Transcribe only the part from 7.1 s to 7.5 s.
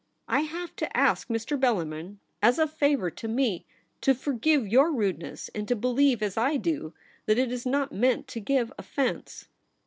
that